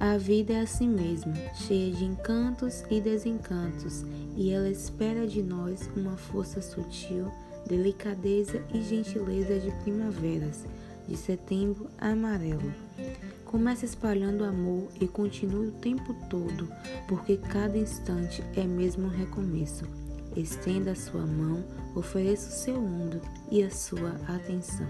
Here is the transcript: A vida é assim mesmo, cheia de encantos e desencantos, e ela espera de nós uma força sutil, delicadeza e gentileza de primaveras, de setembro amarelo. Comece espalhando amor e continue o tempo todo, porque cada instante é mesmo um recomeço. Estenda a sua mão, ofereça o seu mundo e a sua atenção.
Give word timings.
A 0.00 0.16
vida 0.16 0.54
é 0.54 0.60
assim 0.62 0.88
mesmo, 0.88 1.34
cheia 1.54 1.92
de 1.92 2.06
encantos 2.06 2.82
e 2.90 3.02
desencantos, 3.02 4.02
e 4.34 4.50
ela 4.50 4.70
espera 4.70 5.26
de 5.26 5.42
nós 5.42 5.90
uma 5.94 6.16
força 6.16 6.62
sutil, 6.62 7.30
delicadeza 7.66 8.62
e 8.72 8.80
gentileza 8.80 9.58
de 9.58 9.70
primaveras, 9.82 10.64
de 11.06 11.14
setembro 11.18 11.86
amarelo. 11.98 12.72
Comece 13.44 13.84
espalhando 13.84 14.42
amor 14.42 14.88
e 14.98 15.06
continue 15.06 15.66
o 15.66 15.72
tempo 15.72 16.14
todo, 16.30 16.66
porque 17.06 17.36
cada 17.36 17.76
instante 17.76 18.42
é 18.56 18.64
mesmo 18.64 19.04
um 19.04 19.10
recomeço. 19.10 19.84
Estenda 20.34 20.92
a 20.92 20.96
sua 20.96 21.26
mão, 21.26 21.62
ofereça 21.94 22.48
o 22.48 22.52
seu 22.52 22.80
mundo 22.80 23.20
e 23.50 23.62
a 23.62 23.70
sua 23.70 24.12
atenção. 24.26 24.86